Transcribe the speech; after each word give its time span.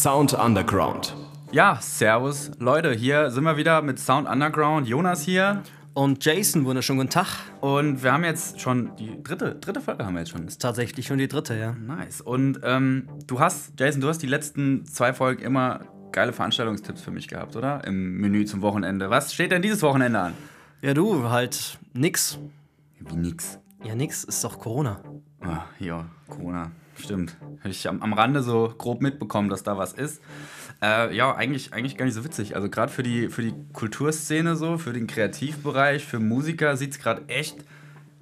Sound 0.00 0.32
Underground. 0.32 1.14
Ja, 1.52 1.78
servus. 1.82 2.50
Leute, 2.58 2.94
hier 2.94 3.30
sind 3.30 3.44
wir 3.44 3.58
wieder 3.58 3.82
mit 3.82 3.98
Sound 3.98 4.26
Underground. 4.26 4.88
Jonas 4.88 5.20
hier. 5.20 5.62
Und 5.92 6.24
Jason, 6.24 6.64
wunderschönen 6.64 7.00
guten 7.00 7.10
Tag. 7.10 7.26
Und 7.60 8.02
wir 8.02 8.10
haben 8.10 8.24
jetzt 8.24 8.62
schon 8.62 8.96
die 8.96 9.22
dritte, 9.22 9.56
dritte 9.56 9.82
Folge 9.82 10.06
haben 10.06 10.14
wir 10.14 10.20
jetzt 10.20 10.30
schon. 10.30 10.46
Ist 10.46 10.62
tatsächlich 10.62 11.06
schon 11.06 11.18
die 11.18 11.28
dritte, 11.28 11.54
ja. 11.54 11.72
Nice. 11.72 12.22
Und 12.22 12.60
ähm, 12.62 13.10
du 13.26 13.40
hast, 13.40 13.78
Jason, 13.78 14.00
du 14.00 14.08
hast 14.08 14.22
die 14.22 14.26
letzten 14.26 14.86
zwei 14.86 15.12
Folgen 15.12 15.42
immer 15.42 15.80
geile 16.12 16.32
Veranstaltungstipps 16.32 17.02
für 17.02 17.10
mich 17.10 17.28
gehabt, 17.28 17.54
oder? 17.54 17.84
Im 17.84 18.22
Menü 18.22 18.46
zum 18.46 18.62
Wochenende. 18.62 19.10
Was 19.10 19.34
steht 19.34 19.52
denn 19.52 19.60
dieses 19.60 19.82
Wochenende 19.82 20.18
an? 20.18 20.32
Ja, 20.80 20.94
du, 20.94 21.28
halt 21.28 21.78
nix. 21.92 22.38
Wie 23.00 23.16
nix. 23.16 23.58
Ja, 23.84 23.94
nix, 23.94 24.24
ist 24.24 24.42
doch 24.44 24.58
Corona. 24.58 24.98
Ah, 25.40 25.64
ja, 25.78 26.06
Corona. 26.28 26.70
Stimmt. 26.98 27.36
Habe 27.60 27.70
ich 27.70 27.88
am, 27.88 28.02
am 28.02 28.12
Rande 28.12 28.42
so 28.42 28.74
grob 28.76 29.00
mitbekommen, 29.00 29.48
dass 29.48 29.62
da 29.62 29.78
was 29.78 29.92
ist. 29.92 30.20
Äh, 30.82 31.14
ja, 31.14 31.34
eigentlich, 31.34 31.72
eigentlich 31.72 31.96
gar 31.96 32.04
nicht 32.04 32.14
so 32.14 32.24
witzig. 32.24 32.56
Also 32.56 32.68
gerade 32.68 32.92
für 32.92 33.02
die, 33.02 33.28
für 33.28 33.42
die 33.42 33.54
Kulturszene 33.72 34.56
so, 34.56 34.78
für 34.78 34.92
den 34.92 35.06
Kreativbereich, 35.06 36.04
für 36.04 36.18
Musiker 36.18 36.76
sieht 36.76 36.92
es 36.92 36.98
gerade 36.98 37.22
echt, 37.28 37.56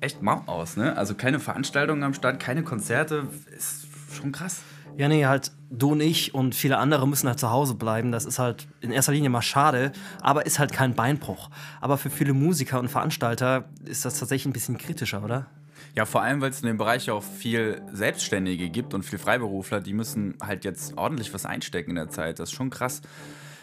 echt 0.01 0.23
mau 0.23 0.43
aus. 0.47 0.77
Ne? 0.77 0.97
Also 0.97 1.15
keine 1.15 1.41
Veranstaltungen 1.41 2.03
am 2.03 2.15
Start, 2.15 2.41
keine 2.41 2.63
Konzerte. 2.63 3.27
Ist 3.57 3.87
schon 4.13 4.33
krass. 4.33 4.63
Ja, 4.97 5.09
nee, 5.09 5.27
halt 5.27 5.53
du 5.71 5.93
und 5.93 6.01
ich 6.01 6.35
und 6.35 6.55
viele 6.57 6.79
andere 6.79 7.07
müssen 7.07 7.29
halt 7.29 7.39
zu 7.39 7.51
Hause 7.51 7.75
bleiben. 7.75 8.11
Das 8.11 8.25
ist 8.25 8.41
halt 8.41 8.67
in 8.81 8.91
erster 8.91 9.13
Linie 9.13 9.31
mal 9.31 9.43
schade, 9.43 9.93
aber 10.21 10.45
ist 10.47 10.59
halt 10.59 10.73
kein 10.73 10.95
Beinbruch. 10.95 11.51
Aber 11.81 11.99
für 11.99 12.11
viele 12.11 12.33
Musiker 12.33 12.81
und 12.81 12.89
Veranstalter 12.89 13.67
ist 13.85 14.05
das 14.05 14.19
tatsächlich 14.19 14.47
ein 14.47 14.53
bisschen 14.53 14.79
kritischer, 14.79 15.23
oder? 15.23 15.47
Ja, 15.95 16.05
vor 16.05 16.23
allem, 16.23 16.41
weil 16.41 16.51
es 16.51 16.61
in 16.61 16.67
dem 16.67 16.79
Bereich 16.79 17.11
auch 17.11 17.23
viel 17.23 17.83
Selbstständige 17.93 18.69
gibt 18.71 18.95
und 18.95 19.03
viel 19.03 19.19
Freiberufler, 19.19 19.81
die 19.81 19.93
müssen 19.93 20.37
halt 20.43 20.65
jetzt 20.65 20.97
ordentlich 20.97 21.33
was 21.35 21.47
einstecken 21.47 21.91
in 21.91 21.97
der 21.97 22.11
Zeit. 22.11 22.39
Das 22.39 22.51
ist 22.51 22.55
schon 22.55 22.71
krass. 22.71 23.03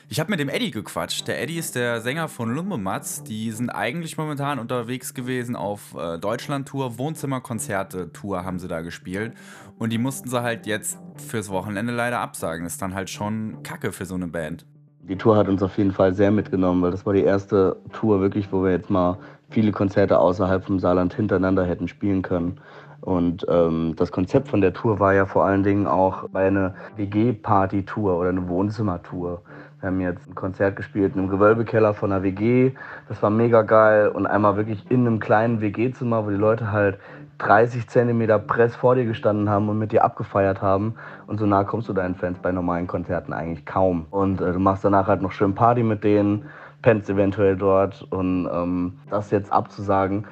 Ich 0.07 0.19
habe 0.19 0.29
mit 0.29 0.39
dem 0.39 0.49
Eddie 0.49 0.69
gequatscht. 0.69 1.27
Der 1.27 1.41
Eddie 1.41 1.57
ist 1.57 1.75
der 1.75 1.99
Sänger 1.99 2.27
von 2.27 2.53
Lumbematz. 2.53 3.23
Die 3.23 3.51
sind 3.51 3.71
eigentlich 3.71 4.17
momentan 4.17 4.59
unterwegs 4.59 5.15
gewesen 5.15 5.55
auf 5.55 5.95
äh, 5.95 6.19
Deutschland-Tour, 6.19 6.99
Wohnzimmerkonzerte-Tour 6.99 8.45
haben 8.45 8.59
sie 8.59 8.67
da 8.67 8.81
gespielt. 8.81 9.33
Und 9.79 9.91
die 9.91 9.97
mussten 9.97 10.29
sie 10.29 10.41
halt 10.41 10.67
jetzt 10.67 10.99
fürs 11.27 11.49
Wochenende 11.49 11.91
leider 11.91 12.19
absagen. 12.19 12.65
Das 12.65 12.73
ist 12.73 12.81
dann 12.83 12.93
halt 12.93 13.09
schon 13.09 13.63
Kacke 13.63 13.91
für 13.91 14.05
so 14.05 14.13
eine 14.13 14.27
Band. 14.27 14.65
Die 15.07 15.17
Tour 15.17 15.37
hat 15.37 15.47
uns 15.47 15.61
auf 15.61 15.77
jeden 15.77 15.91
Fall 15.91 16.15
sehr 16.15 16.31
mitgenommen, 16.31 16.81
weil 16.81 16.89
das 16.89 17.05
war 17.05 17.13
die 17.13 17.23
erste 17.23 17.77
Tour 17.93 18.21
wirklich, 18.21 18.51
wo 18.51 18.63
wir 18.63 18.71
jetzt 18.71 18.89
mal 18.89 19.17
viele 19.49 19.71
Konzerte 19.71 20.17
außerhalb 20.17 20.63
vom 20.65 20.79
Saarland 20.79 21.13
hintereinander 21.13 21.63
hätten 21.63 21.87
spielen 21.87 22.23
können. 22.23 22.59
Und 23.01 23.45
ähm, 23.47 23.93
das 23.97 24.11
Konzept 24.11 24.47
von 24.47 24.61
der 24.61 24.73
Tour 24.73 24.99
war 24.99 25.13
ja 25.13 25.27
vor 25.27 25.45
allen 25.45 25.61
Dingen 25.61 25.85
auch 25.85 26.27
eine 26.33 26.73
WG-Party-Tour 26.95 28.17
oder 28.17 28.29
eine 28.29 28.47
Wohnzimmertour. 28.47 29.43
Wir 29.79 29.87
haben 29.87 30.01
jetzt 30.01 30.27
ein 30.27 30.33
Konzert 30.33 30.75
gespielt 30.75 31.13
in 31.13 31.21
einem 31.21 31.29
Gewölbekeller 31.29 31.93
von 31.93 32.11
einer 32.11 32.23
WG. 32.23 32.71
Das 33.07 33.21
war 33.21 33.29
mega 33.29 33.61
geil. 33.61 34.07
Und 34.07 34.25
einmal 34.25 34.57
wirklich 34.57 34.83
in 34.89 35.01
einem 35.01 35.19
kleinen 35.19 35.61
WG-Zimmer, 35.61 36.25
wo 36.25 36.31
die 36.31 36.35
Leute 36.35 36.71
halt 36.71 36.97
30 37.37 37.87
Zentimeter 37.87 38.39
Press 38.39 38.75
vor 38.75 38.95
dir 38.95 39.05
gestanden 39.05 39.49
haben 39.49 39.69
und 39.69 39.77
mit 39.77 39.91
dir 39.91 40.03
abgefeiert 40.03 40.61
haben. 40.61 40.95
Und 41.27 41.39
so 41.39 41.45
nah 41.45 41.63
kommst 41.63 41.89
du 41.89 41.93
deinen 41.93 42.15
Fans 42.15 42.39
bei 42.39 42.51
normalen 42.51 42.87
Konzerten 42.87 43.33
eigentlich 43.33 43.65
kaum. 43.65 44.05
Und 44.09 44.41
äh, 44.41 44.53
du 44.53 44.59
machst 44.59 44.85
danach 44.85 45.07
halt 45.07 45.21
noch 45.21 45.31
schön 45.31 45.55
Party 45.55 45.83
mit 45.83 46.03
denen 46.03 46.45
pennst 46.85 47.09
eventuell 47.09 47.57
dort. 47.57 48.03
Und 48.11 48.47
ähm, 48.53 48.93
das 49.09 49.31
jetzt 49.31 49.51
abzusagen, 49.51 50.25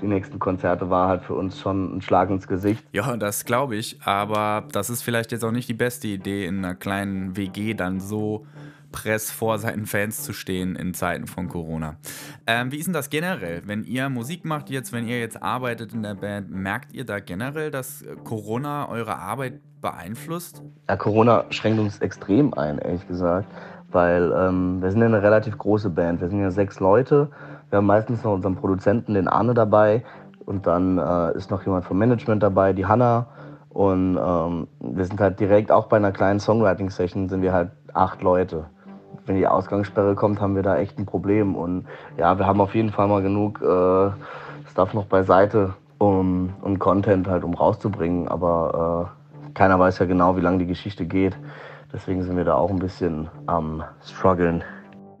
die 0.00 0.06
nächsten 0.06 0.38
Konzerte 0.38 0.88
war 0.88 1.08
halt 1.08 1.22
für 1.22 1.34
uns 1.34 1.60
schon 1.60 1.98
ein 1.98 2.00
Schlag 2.00 2.30
ins 2.30 2.48
Gesicht. 2.48 2.84
Ja, 2.92 3.16
das 3.18 3.44
glaube 3.44 3.76
ich. 3.76 4.00
Aber 4.02 4.64
das 4.72 4.88
ist 4.88 5.02
vielleicht 5.02 5.30
jetzt 5.30 5.44
auch 5.44 5.52
nicht 5.52 5.68
die 5.68 5.74
beste 5.74 6.08
Idee, 6.08 6.46
in 6.46 6.64
einer 6.64 6.74
kleinen 6.74 7.36
WG 7.36 7.74
dann 7.74 8.00
so 8.00 8.46
press 8.92 9.30
vor 9.30 9.58
seinen 9.58 9.86
Fans 9.86 10.22
zu 10.22 10.32
stehen 10.32 10.76
in 10.76 10.94
Zeiten 10.94 11.26
von 11.26 11.48
Corona. 11.48 11.96
Ähm, 12.46 12.72
wie 12.72 12.76
ist 12.76 12.86
denn 12.86 12.94
das 12.94 13.10
generell? 13.10 13.62
Wenn 13.66 13.84
ihr 13.84 14.08
Musik 14.08 14.44
macht 14.44 14.70
jetzt, 14.70 14.92
wenn 14.92 15.06
ihr 15.06 15.20
jetzt 15.20 15.42
arbeitet 15.42 15.92
in 15.92 16.02
der 16.02 16.14
Band, 16.14 16.50
merkt 16.50 16.92
ihr 16.92 17.04
da 17.04 17.20
generell, 17.20 17.70
dass 17.70 18.04
Corona 18.24 18.88
eure 18.88 19.16
Arbeit 19.16 19.60
beeinflusst? 19.80 20.62
Ja, 20.88 20.96
Corona 20.96 21.44
schränkt 21.50 21.80
uns 21.80 21.98
extrem 21.98 22.52
ein, 22.54 22.78
ehrlich 22.78 23.06
gesagt 23.08 23.46
weil 23.92 24.32
ähm, 24.36 24.80
wir 24.82 24.90
sind 24.90 25.00
ja 25.00 25.06
eine 25.06 25.22
relativ 25.22 25.58
große 25.58 25.90
Band. 25.90 26.20
Wir 26.20 26.28
sind 26.28 26.40
ja 26.40 26.50
sechs 26.50 26.80
Leute. 26.80 27.28
Wir 27.70 27.78
haben 27.78 27.86
meistens 27.86 28.22
noch 28.24 28.32
unseren 28.32 28.56
Produzenten, 28.56 29.14
den 29.14 29.28
Arne, 29.28 29.54
dabei. 29.54 30.04
Und 30.44 30.66
dann 30.66 30.98
äh, 30.98 31.36
ist 31.36 31.50
noch 31.50 31.64
jemand 31.64 31.84
vom 31.84 31.98
Management 31.98 32.42
dabei, 32.42 32.72
die 32.72 32.86
Hanna. 32.86 33.26
Und 33.68 34.16
ähm, 34.16 34.66
wir 34.80 35.04
sind 35.04 35.20
halt 35.20 35.38
direkt, 35.38 35.70
auch 35.70 35.86
bei 35.86 35.96
einer 35.96 36.12
kleinen 36.12 36.40
Songwriting-Session, 36.40 37.28
sind 37.28 37.42
wir 37.42 37.52
halt 37.52 37.70
acht 37.94 38.22
Leute. 38.22 38.66
Wenn 39.26 39.36
die 39.36 39.46
Ausgangssperre 39.46 40.14
kommt, 40.14 40.40
haben 40.40 40.56
wir 40.56 40.62
da 40.62 40.78
echt 40.78 40.98
ein 40.98 41.06
Problem. 41.06 41.54
Und 41.54 41.86
ja, 42.16 42.38
wir 42.38 42.46
haben 42.46 42.60
auf 42.60 42.74
jeden 42.74 42.90
Fall 42.90 43.08
mal 43.08 43.22
genug 43.22 43.60
äh, 43.62 44.10
Stuff 44.70 44.94
noch 44.94 45.06
beiseite 45.06 45.74
um, 45.98 46.54
und 46.62 46.78
Content 46.78 47.28
halt, 47.28 47.44
um 47.44 47.54
rauszubringen. 47.54 48.28
Aber 48.28 49.12
äh, 49.48 49.50
keiner 49.54 49.78
weiß 49.78 49.98
ja 49.98 50.06
genau, 50.06 50.36
wie 50.36 50.40
lange 50.40 50.58
die 50.58 50.66
Geschichte 50.66 51.06
geht. 51.06 51.36
Deswegen 51.92 52.22
sind 52.22 52.36
wir 52.36 52.44
da 52.44 52.54
auch 52.54 52.70
ein 52.70 52.78
bisschen 52.78 53.28
am 53.46 53.82
struggeln. 54.04 54.62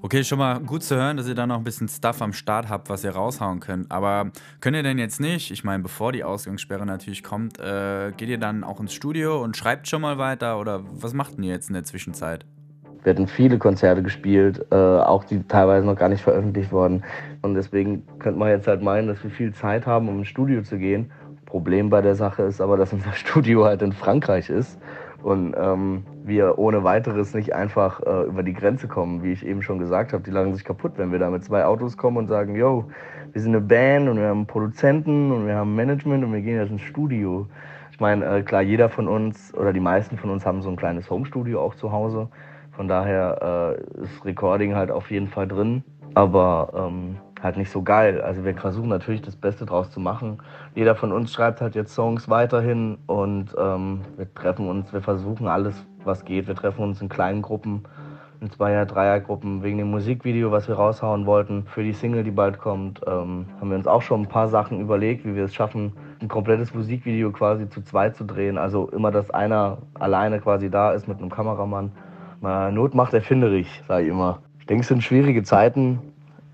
Okay, 0.02 0.24
schon 0.24 0.38
mal 0.38 0.60
gut 0.60 0.82
zu 0.82 0.96
hören, 0.96 1.18
dass 1.18 1.28
ihr 1.28 1.34
da 1.34 1.46
noch 1.46 1.58
ein 1.58 1.64
bisschen 1.64 1.86
Stuff 1.86 2.22
am 2.22 2.32
Start 2.32 2.70
habt, 2.70 2.88
was 2.88 3.04
ihr 3.04 3.10
raushauen 3.10 3.60
könnt. 3.60 3.90
Aber 3.90 4.30
könnt 4.60 4.74
ihr 4.74 4.82
denn 4.82 4.98
jetzt 4.98 5.20
nicht, 5.20 5.50
ich 5.50 5.62
meine, 5.62 5.82
bevor 5.82 6.12
die 6.12 6.24
Ausgangssperre 6.24 6.86
natürlich 6.86 7.22
kommt, 7.22 7.58
äh, 7.60 8.12
geht 8.16 8.30
ihr 8.30 8.38
dann 8.38 8.64
auch 8.64 8.80
ins 8.80 8.94
Studio 8.94 9.42
und 9.42 9.58
schreibt 9.58 9.88
schon 9.88 10.00
mal 10.00 10.16
weiter 10.16 10.58
oder 10.58 10.80
was 10.84 11.12
macht 11.12 11.38
ihr 11.38 11.50
jetzt 11.50 11.68
in 11.68 11.74
der 11.74 11.84
Zwischenzeit? 11.84 12.46
Wir 13.02 13.14
hatten 13.14 13.26
viele 13.26 13.58
Konzerte 13.58 14.02
gespielt, 14.02 14.64
äh, 14.70 14.74
auch 14.74 15.24
die 15.24 15.42
teilweise 15.46 15.86
noch 15.86 15.96
gar 15.96 16.08
nicht 16.08 16.22
veröffentlicht 16.22 16.70
wurden. 16.70 17.02
Und 17.42 17.54
deswegen 17.54 18.02
könnte 18.18 18.38
man 18.38 18.50
jetzt 18.50 18.66
halt 18.66 18.82
meinen, 18.82 19.08
dass 19.08 19.22
wir 19.24 19.30
viel 19.30 19.52
Zeit 19.52 19.86
haben, 19.86 20.08
um 20.08 20.18
ins 20.18 20.28
Studio 20.28 20.62
zu 20.62 20.76
gehen. 20.78 21.10
Problem 21.46 21.90
bei 21.90 22.00
der 22.00 22.14
Sache 22.14 22.42
ist 22.42 22.60
aber, 22.60 22.76
dass 22.76 22.92
unser 22.92 23.12
Studio 23.14 23.64
halt 23.64 23.82
in 23.82 23.92
Frankreich 23.92 24.50
ist 24.50 24.78
und 25.22 25.54
ähm, 25.58 26.04
wir 26.24 26.58
ohne 26.58 26.84
weiteres 26.84 27.34
nicht 27.34 27.54
einfach 27.54 28.00
äh, 28.00 28.26
über 28.26 28.42
die 28.42 28.52
Grenze 28.52 28.88
kommen, 28.88 29.22
wie 29.22 29.32
ich 29.32 29.44
eben 29.44 29.62
schon 29.62 29.78
gesagt 29.78 30.12
habe. 30.12 30.22
Die 30.22 30.30
lagen 30.30 30.54
sich 30.54 30.64
kaputt, 30.64 30.92
wenn 30.96 31.12
wir 31.12 31.18
da 31.18 31.30
mit 31.30 31.44
zwei 31.44 31.64
Autos 31.64 31.96
kommen 31.96 32.16
und 32.16 32.28
sagen, 32.28 32.54
yo, 32.54 32.90
wir 33.32 33.40
sind 33.40 33.54
eine 33.54 33.64
Band 33.64 34.08
und 34.08 34.16
wir 34.16 34.28
haben 34.28 34.46
Produzenten 34.46 35.32
und 35.32 35.46
wir 35.46 35.56
haben 35.56 35.74
Management 35.74 36.24
und 36.24 36.32
wir 36.32 36.40
gehen 36.40 36.56
jetzt 36.56 36.70
ins 36.70 36.82
Studio. 36.82 37.46
Ich 37.92 38.00
meine, 38.00 38.24
äh, 38.24 38.42
klar, 38.42 38.62
jeder 38.62 38.88
von 38.88 39.08
uns 39.08 39.54
oder 39.54 39.72
die 39.72 39.80
meisten 39.80 40.16
von 40.16 40.30
uns 40.30 40.46
haben 40.46 40.62
so 40.62 40.70
ein 40.70 40.76
kleines 40.76 41.10
Homestudio 41.10 41.60
auch 41.60 41.74
zu 41.74 41.92
Hause. 41.92 42.28
Von 42.80 42.88
daher 42.88 43.76
äh, 43.76 44.02
ist 44.04 44.24
Recording 44.24 44.74
halt 44.74 44.90
auf 44.90 45.10
jeden 45.10 45.28
Fall 45.28 45.46
drin. 45.46 45.84
Aber 46.14 46.72
ähm, 46.74 47.18
halt 47.42 47.58
nicht 47.58 47.70
so 47.70 47.82
geil. 47.82 48.22
Also 48.22 48.42
wir 48.42 48.54
versuchen 48.54 48.88
natürlich 48.88 49.20
das 49.20 49.36
Beste 49.36 49.66
draus 49.66 49.90
zu 49.90 50.00
machen. 50.00 50.38
Jeder 50.74 50.94
von 50.94 51.12
uns 51.12 51.30
schreibt 51.30 51.60
halt 51.60 51.74
jetzt 51.74 51.94
Songs 51.94 52.30
weiterhin 52.30 52.96
und 53.06 53.54
ähm, 53.58 54.00
wir 54.16 54.32
treffen 54.32 54.66
uns, 54.66 54.94
wir 54.94 55.02
versuchen 55.02 55.46
alles, 55.46 55.74
was 56.04 56.24
geht. 56.24 56.48
Wir 56.48 56.54
treffen 56.54 56.82
uns 56.82 57.02
in 57.02 57.10
kleinen 57.10 57.42
Gruppen, 57.42 57.82
in 58.40 58.50
Zweier-, 58.50 58.86
Dreiergruppen. 58.86 59.62
Wegen 59.62 59.76
dem 59.76 59.90
Musikvideo, 59.90 60.50
was 60.50 60.66
wir 60.66 60.76
raushauen 60.76 61.26
wollten 61.26 61.66
für 61.66 61.82
die 61.82 61.92
Single, 61.92 62.24
die 62.24 62.30
bald 62.30 62.58
kommt, 62.58 63.02
ähm, 63.06 63.44
haben 63.60 63.68
wir 63.68 63.76
uns 63.76 63.86
auch 63.86 64.00
schon 64.00 64.22
ein 64.22 64.28
paar 64.28 64.48
Sachen 64.48 64.80
überlegt, 64.80 65.26
wie 65.26 65.34
wir 65.34 65.44
es 65.44 65.54
schaffen, 65.54 65.92
ein 66.22 66.28
komplettes 66.28 66.72
Musikvideo 66.72 67.30
quasi 67.30 67.68
zu 67.68 67.82
zweit 67.82 68.16
zu 68.16 68.24
drehen. 68.24 68.56
Also 68.56 68.88
immer, 68.88 69.10
dass 69.10 69.30
einer 69.30 69.76
alleine 69.98 70.40
quasi 70.40 70.70
da 70.70 70.92
ist 70.92 71.08
mit 71.08 71.18
einem 71.18 71.28
Kameramann. 71.28 71.92
Not 72.40 72.94
macht 72.94 73.14
erfinderisch, 73.14 73.82
sage 73.86 74.04
ich 74.04 74.10
immer. 74.10 74.40
Ich 74.58 74.66
denke, 74.66 74.82
es 74.82 74.88
sind 74.88 75.02
schwierige 75.02 75.42
Zeiten, 75.42 75.98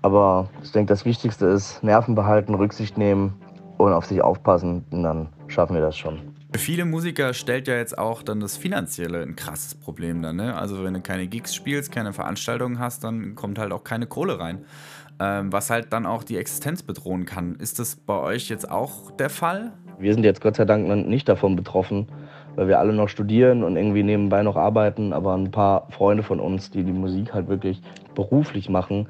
aber 0.01 0.49
ich 0.63 0.71
denke, 0.71 0.89
das 0.89 1.05
Wichtigste 1.05 1.45
ist 1.47 1.83
Nerven 1.83 2.15
behalten, 2.15 2.55
Rücksicht 2.55 2.97
nehmen 2.97 3.33
und 3.77 3.93
auf 3.93 4.05
sich 4.05 4.21
aufpassen. 4.21 4.83
Und 4.91 5.03
dann 5.03 5.27
schaffen 5.47 5.75
wir 5.75 5.81
das 5.81 5.97
schon. 5.97 6.19
Für 6.53 6.59
viele 6.59 6.85
Musiker 6.85 7.33
stellt 7.33 7.67
ja 7.67 7.75
jetzt 7.75 7.97
auch 7.97 8.23
dann 8.23 8.39
das 8.39 8.57
Finanzielle 8.57 9.21
ein 9.21 9.35
krasses 9.35 9.75
Problem 9.75 10.21
dann. 10.21 10.37
Ne? 10.37 10.55
Also 10.55 10.83
wenn 10.83 10.93
du 10.93 11.01
keine 11.01 11.27
Gigs 11.27 11.53
spielst, 11.53 11.91
keine 11.91 12.13
Veranstaltungen 12.13 12.79
hast, 12.79 13.03
dann 13.03 13.35
kommt 13.35 13.59
halt 13.59 13.71
auch 13.71 13.83
keine 13.83 14.07
Kohle 14.07 14.39
rein. 14.39 14.65
Ähm, 15.19 15.51
was 15.51 15.69
halt 15.69 15.91
dann 15.93 16.05
auch 16.05 16.23
die 16.23 16.37
Existenz 16.37 16.83
bedrohen 16.83 17.25
kann. 17.25 17.55
Ist 17.55 17.79
das 17.79 17.95
bei 17.95 18.17
euch 18.17 18.49
jetzt 18.49 18.69
auch 18.69 19.11
der 19.11 19.29
Fall? 19.29 19.73
Wir 19.99 20.13
sind 20.13 20.23
jetzt 20.23 20.41
Gott 20.41 20.55
sei 20.55 20.65
Dank 20.65 20.87
nicht 21.07 21.27
davon 21.27 21.55
betroffen, 21.55 22.07
weil 22.57 22.67
wir 22.67 22.79
alle 22.79 22.91
noch 22.91 23.07
studieren 23.07 23.63
und 23.63 23.77
irgendwie 23.77 24.03
nebenbei 24.03 24.41
noch 24.41 24.57
arbeiten. 24.57 25.13
Aber 25.13 25.35
ein 25.35 25.51
paar 25.51 25.87
Freunde 25.91 26.23
von 26.23 26.39
uns, 26.39 26.71
die 26.71 26.83
die 26.83 26.91
Musik 26.91 27.33
halt 27.33 27.47
wirklich 27.47 27.81
beruflich 28.15 28.67
machen, 28.67 29.07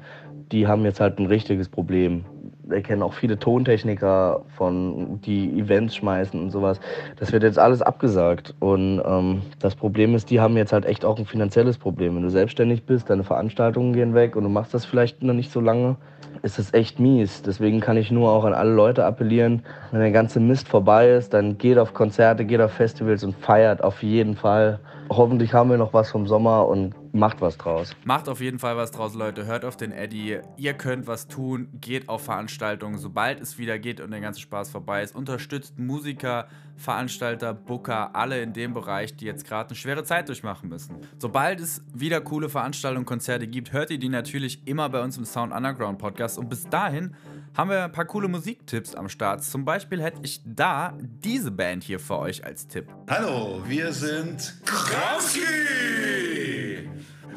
die 0.52 0.66
haben 0.66 0.84
jetzt 0.84 1.00
halt 1.00 1.18
ein 1.18 1.26
richtiges 1.26 1.68
Problem. 1.68 2.24
Wir 2.68 2.82
kennen 2.82 3.02
auch 3.02 3.14
viele 3.14 3.38
Tontechniker, 3.38 4.42
von, 4.56 5.20
die 5.22 5.58
Events 5.58 5.96
schmeißen 5.96 6.38
und 6.38 6.50
sowas. 6.50 6.80
Das 7.16 7.32
wird 7.32 7.42
jetzt 7.42 7.58
alles 7.58 7.80
abgesagt. 7.80 8.54
Und 8.60 9.02
ähm, 9.04 9.42
das 9.58 9.74
Problem 9.74 10.14
ist, 10.14 10.30
die 10.30 10.40
haben 10.40 10.56
jetzt 10.56 10.72
halt 10.72 10.84
echt 10.84 11.04
auch 11.04 11.18
ein 11.18 11.26
finanzielles 11.26 11.78
Problem. 11.78 12.16
Wenn 12.16 12.22
du 12.22 12.30
selbstständig 12.30 12.84
bist, 12.84 13.08
deine 13.08 13.24
Veranstaltungen 13.24 13.94
gehen 13.94 14.14
weg 14.14 14.36
und 14.36 14.44
du 14.44 14.50
machst 14.50 14.74
das 14.74 14.84
vielleicht 14.84 15.22
noch 15.22 15.34
nicht 15.34 15.50
so 15.50 15.60
lange, 15.60 15.96
ist 16.42 16.58
das 16.58 16.74
echt 16.74 17.00
mies. 17.00 17.42
Deswegen 17.42 17.80
kann 17.80 17.96
ich 17.96 18.10
nur 18.10 18.30
auch 18.30 18.44
an 18.44 18.54
alle 18.54 18.72
Leute 18.72 19.04
appellieren, 19.04 19.62
wenn 19.90 20.00
der 20.00 20.10
ganze 20.10 20.40
Mist 20.40 20.68
vorbei 20.68 21.10
ist, 21.10 21.32
dann 21.34 21.58
geht 21.58 21.78
auf 21.78 21.94
Konzerte, 21.94 22.44
geht 22.44 22.60
auf 22.60 22.72
Festivals 22.72 23.24
und 23.24 23.34
feiert 23.34 23.82
auf 23.82 24.02
jeden 24.02 24.36
Fall. 24.36 24.78
Hoffentlich 25.10 25.52
haben 25.52 25.70
wir 25.70 25.76
noch 25.76 25.92
was 25.92 26.10
vom 26.10 26.26
Sommer 26.26 26.66
und 26.66 26.94
macht 27.14 27.40
was 27.40 27.56
draus. 27.56 27.94
Macht 28.04 28.28
auf 28.28 28.40
jeden 28.40 28.58
Fall 28.58 28.76
was 28.76 28.90
draus, 28.90 29.14
Leute. 29.14 29.46
Hört 29.46 29.64
auf 29.64 29.76
den 29.76 29.92
Eddie. 29.92 30.40
Ihr 30.56 30.74
könnt 30.74 31.06
was 31.06 31.28
tun. 31.28 31.68
Geht 31.80 32.08
auf 32.08 32.22
Veranstaltungen, 32.22 32.98
sobald 32.98 33.40
es 33.40 33.58
wieder 33.58 33.78
geht 33.78 34.00
und 34.00 34.10
der 34.10 34.20
ganze 34.20 34.40
Spaß 34.40 34.70
vorbei 34.70 35.02
ist. 35.02 35.14
Unterstützt 35.14 35.78
Musiker, 35.78 36.46
Veranstalter, 36.76 37.54
Booker, 37.54 38.14
alle 38.14 38.40
in 38.40 38.52
dem 38.52 38.72
Bereich, 38.74 39.16
die 39.16 39.24
jetzt 39.24 39.46
gerade 39.46 39.70
eine 39.70 39.76
schwere 39.76 40.04
Zeit 40.04 40.28
durchmachen 40.28 40.68
müssen. 40.68 40.96
Sobald 41.18 41.60
es 41.60 41.82
wieder 41.92 42.20
coole 42.20 42.48
Veranstaltungen, 42.48 43.06
Konzerte 43.06 43.46
gibt, 43.46 43.72
hört 43.72 43.90
ihr 43.90 43.98
die 43.98 44.08
natürlich 44.08 44.66
immer 44.66 44.88
bei 44.88 45.02
uns 45.02 45.16
im 45.16 45.24
Sound 45.24 45.52
Underground 45.52 45.98
Podcast. 45.98 46.38
Und 46.38 46.48
bis 46.48 46.68
dahin 46.68 47.14
haben 47.56 47.70
wir 47.70 47.84
ein 47.84 47.92
paar 47.92 48.04
coole 48.04 48.28
Musiktipps 48.28 48.94
am 48.94 49.08
Start. 49.08 49.42
Zum 49.42 49.64
Beispiel 49.64 50.00
hätte 50.00 50.20
ich 50.22 50.40
da 50.44 50.94
diese 51.00 51.50
Band 51.50 51.82
hier 51.82 51.98
für 51.98 52.18
euch 52.18 52.44
als 52.44 52.68
Tipp. 52.68 52.86
Hallo, 53.10 53.60
wir 53.66 53.92
sind 53.92 54.54
Krawski! 54.98 56.88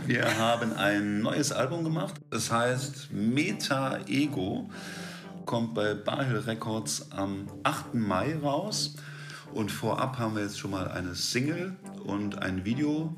Wir 0.07 0.37
haben 0.39 0.73
ein 0.73 1.21
neues 1.21 1.51
Album 1.51 1.83
gemacht. 1.83 2.15
Es 2.31 2.51
heißt 2.51 3.09
Meta 3.11 3.99
Ego. 4.07 4.71
Kommt 5.45 5.75
bei 5.75 5.93
Bahel 5.93 6.39
Records 6.39 7.11
am 7.11 7.45
8. 7.61 7.93
Mai 7.93 8.35
raus. 8.35 8.95
Und 9.53 9.71
vorab 9.71 10.17
haben 10.17 10.35
wir 10.35 10.41
jetzt 10.41 10.57
schon 10.57 10.71
mal 10.71 10.87
eine 10.87 11.13
Single 11.13 11.75
und 12.03 12.41
ein 12.41 12.65
Video 12.65 13.15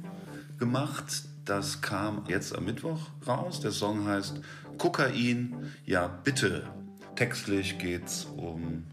gemacht. 0.59 1.23
Das 1.45 1.79
kam 1.79 2.25
jetzt 2.27 2.53
am 2.53 2.65
Mittwoch 2.65 2.99
raus. 3.25 3.61
Der 3.61 3.71
Song 3.71 4.09
heißt 4.09 4.41
Kokain, 4.77 5.71
ja 5.85 6.07
bitte. 6.07 6.67
Textlich 7.15 7.77
geht 7.77 8.07
es 8.07 8.27
um 8.35 8.83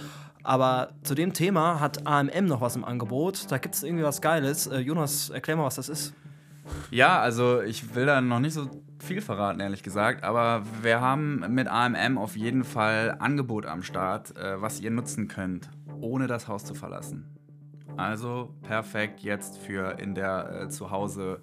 Aber 0.43 0.93
zu 1.03 1.13
dem 1.15 1.33
Thema 1.33 1.81
hat 1.81 2.07
AMM 2.07 2.45
noch 2.45 2.61
was 2.61 2.77
im 2.77 2.85
Angebot. 2.85 3.51
Da 3.51 3.57
gibt 3.57 3.75
es 3.75 3.83
irgendwie 3.83 4.05
was 4.05 4.21
Geiles. 4.21 4.67
Äh, 4.67 4.79
Jonas, 4.79 5.29
erklär 5.29 5.57
mal, 5.57 5.65
was 5.65 5.75
das 5.75 5.89
ist. 5.89 6.13
Ja, 6.89 7.19
also 7.19 7.61
ich 7.61 7.95
will 7.95 8.05
da 8.05 8.21
noch 8.21 8.39
nicht 8.39 8.53
so 8.53 8.69
viel 9.05 9.21
verraten, 9.21 9.59
ehrlich 9.59 9.83
gesagt, 9.83 10.23
aber 10.23 10.63
wir 10.81 10.99
haben 10.99 11.45
mit 11.53 11.67
AMM 11.67 12.17
auf 12.17 12.35
jeden 12.35 12.63
Fall 12.63 13.15
Angebot 13.19 13.65
am 13.65 13.83
Start, 13.83 14.35
äh, 14.35 14.61
was 14.61 14.79
ihr 14.81 14.91
nutzen 14.91 15.27
könnt, 15.27 15.69
ohne 16.01 16.27
das 16.27 16.47
Haus 16.47 16.65
zu 16.65 16.73
verlassen. 16.73 17.25
Also 17.97 18.53
perfekt 18.63 19.21
jetzt 19.21 19.57
für 19.59 19.99
in 19.99 20.15
der 20.15 20.63
äh, 20.63 20.69
Zuhause 20.69 21.41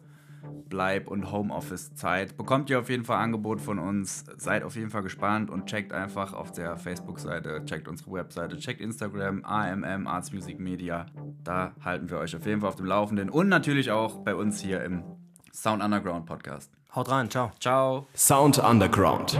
Bleib- 0.68 1.08
und 1.08 1.30
Homeoffice-Zeit. 1.30 2.36
Bekommt 2.36 2.68
ihr 2.68 2.80
auf 2.80 2.88
jeden 2.88 3.04
Fall 3.04 3.18
Angebot 3.18 3.60
von 3.60 3.78
uns. 3.78 4.24
Seid 4.36 4.64
auf 4.64 4.74
jeden 4.74 4.90
Fall 4.90 5.02
gespannt 5.02 5.50
und 5.50 5.66
checkt 5.66 5.92
einfach 5.92 6.32
auf 6.32 6.50
der 6.50 6.76
Facebook-Seite, 6.76 7.64
checkt 7.64 7.86
unsere 7.86 8.10
Webseite, 8.12 8.56
checkt 8.56 8.80
Instagram, 8.80 9.44
AMM, 9.44 10.06
Arts 10.06 10.32
Music 10.32 10.58
Media. 10.58 11.06
Da 11.44 11.72
halten 11.80 12.10
wir 12.10 12.18
euch 12.18 12.34
auf 12.34 12.44
jeden 12.44 12.60
Fall 12.60 12.70
auf 12.70 12.76
dem 12.76 12.86
Laufenden 12.86 13.30
und 13.30 13.48
natürlich 13.48 13.92
auch 13.92 14.24
bei 14.24 14.34
uns 14.34 14.60
hier 14.60 14.82
im 14.82 15.04
Sound 15.52 15.82
Underground 15.82 16.26
Podcast. 16.26 16.68
Haut 16.94 17.08
rein, 17.08 17.28
ciao. 17.28 17.52
Ciao. 17.60 18.06
Sound 18.14 18.58
Underground. 18.58 19.32